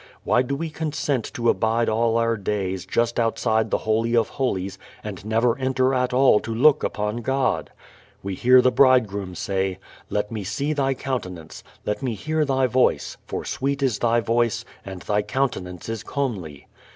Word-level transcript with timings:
Why 0.23 0.41
do 0.41 0.55
we 0.55 0.71
consent 0.71 1.31
to 1.35 1.47
abide 1.51 1.87
all 1.87 2.17
our 2.17 2.35
days 2.35 2.87
just 2.87 3.19
outside 3.19 3.69
the 3.69 3.77
Holy 3.85 4.17
of 4.17 4.29
Holies 4.29 4.79
and 5.03 5.23
never 5.23 5.55
enter 5.59 5.93
at 5.93 6.11
all 6.11 6.39
to 6.39 6.51
look 6.55 6.83
upon 6.83 7.17
God? 7.17 7.69
We 8.23 8.33
hear 8.33 8.63
the 8.63 8.71
Bridegroom 8.71 9.35
say, 9.35 9.77
"Let 10.09 10.31
me 10.31 10.43
see 10.43 10.73
thy 10.73 10.95
countenance, 10.95 11.63
let 11.85 12.01
me 12.01 12.15
hear 12.15 12.45
thy 12.45 12.65
voice; 12.65 13.17
for 13.27 13.45
sweet 13.45 13.83
is 13.83 13.99
thy 13.99 14.21
voice 14.21 14.65
and 14.83 15.03
thy 15.03 15.21
countenance 15.21 15.87
is 15.87 16.01
comely." 16.01 16.65